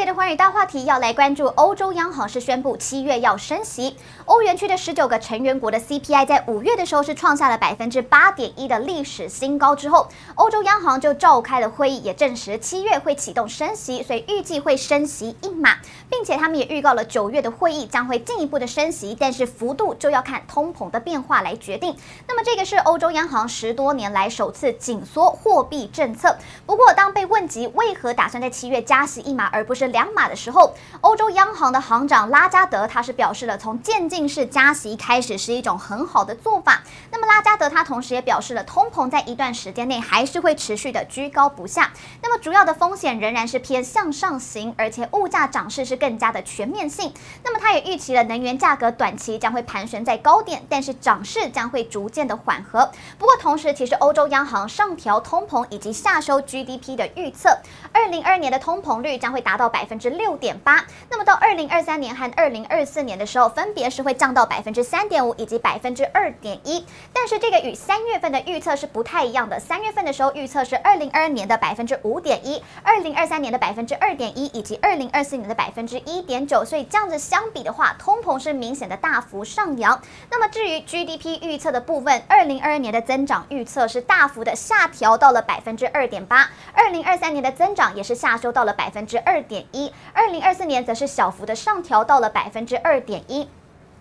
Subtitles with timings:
[0.00, 3.94] 节的寰宇大话题要来关注，欧洲央行是宣布七月要升息。
[4.24, 15.76] 欧元区的十九个成员国的 CPI 在五月的时候是创下了百分之八点一的历史新高之后，欧洲央行就召开了会议，也证实七月会启动升息，所以预计会升息一码，
[16.08, 21.94] 并且他们也预告了九月的会议将会进一步的升息，但是幅度就要看通膨的变化来决定。
[22.26, 26.34] 那么这个是欧洲央行十多年来首次紧缩货币政策。
[26.64, 36.82] 不过当被问及为何打算在七月加息一码而不是两码的时候，欧洲央行的行长拉加德他是表示了，从渐进式加息开始是一种很好的做法。
[37.12, 41.92] 那么拉加德他同时也表示了，通膨在一段时间内还是会持续的居高不下。
[42.22, 47.12] 那么主要的风险仍然是偏向上行，而且物价涨势是更加的全面性。
[47.44, 52.90] 那么他也预期了能源价格短期将会盘旋在高点，但是涨势将会逐渐的缓和。
[53.18, 57.58] 不过同时，其实欧洲央行上调通膨以及下修 GDP 的预测，
[57.92, 60.10] 二零二二年的通膨率将会达到百分之。
[60.10, 66.84] 六点八，那么到二零二三年和二零二四年的时候，分别是会降到百分之三点五以及百分之二点一。
[67.12, 69.58] 但是这个与三月份的预测是不太一样的。
[69.60, 76.64] 三月份的时候预测是二零二二年的百分之五点一，二零二三年的百分之二点一，以及二零二四年的百分之一点九。
[76.64, 80.00] 所以这样子相比的话，通膨是明显的大幅上扬。
[80.30, 89.92] 那么至于 GDP 预测的部分，二零二二年的增长预测是大幅的下调到了百分之二点八，二零二三年的增长也是下修到了百分之二点一。
[90.12, 93.48] 二零二四年则是小幅的上调到了百分之二点一。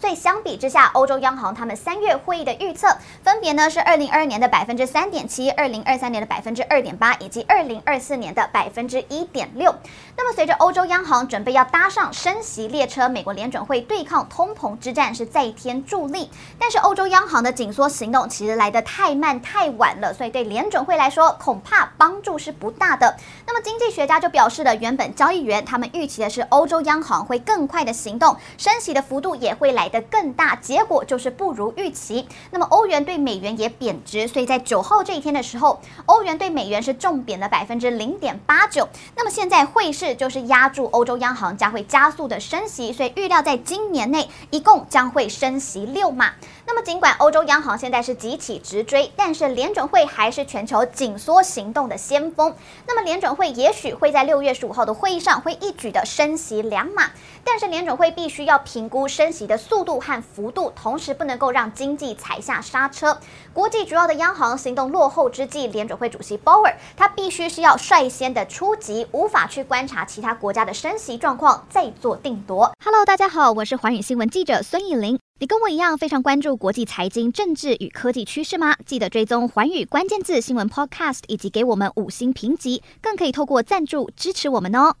[0.00, 2.88] 所以相比之下，欧洲央行他们三月会议的预测
[3.22, 9.74] 分别呢是二零二二年的百分之三点七，二零二三年的百分之二点八，以及二零二四年的百分之一点六。
[10.16, 16.30] 那么随着欧洲央行准备要搭上升息列车，美国联准会对抗通膨之战是再添助力。
[16.58, 23.16] 但是欧洲央行的紧缩行动其实来得太慢太晚了，所以对联准会来说恐怕帮助是不大的。
[23.46, 29.89] 那么经济学家就表示了，原本交易员他们预期的是欧洲央行会更快的行动，升息的幅度也会来。
[29.90, 32.26] 的更大，结果就是不如预期。
[32.50, 38.88] 那么欧元对美元也贬值，所以在九号这一天的时候，欧元对美元是重贬了百分之零点八九。
[39.16, 46.32] 那么现在汇市就是压住欧洲央行将会加速的升息，所以预料在今年内一共将会升息六码。
[46.66, 52.54] 那么尽管欧洲央行现在是集体直追，但是联准会还是全球紧缩行动的先锋。
[52.86, 57.10] 那么联准会也许会在六月十五号的会议上会一举的升息两码，
[57.42, 59.79] 但是联准会必须要评估升息的速。
[59.80, 63.18] 速度和幅度，同时不能够让经济踩下刹车。
[63.54, 72.70] 国际主要的央行行动落后之际，联准会主席鲍尔他必须是要率先的出击，无法去观察其他国家的升息状况再做定夺。
[72.84, 75.18] Hello，大家好，我是寰宇新闻记者孙艺林。
[75.38, 78.76] 你跟我一样非常关注国际财经、政治与科技趋势吗？
[78.84, 84.94] 记得追踪寰宇关键字新闻 Podcast，以及给我们五星评级，更可以透过赞助支持我们哦。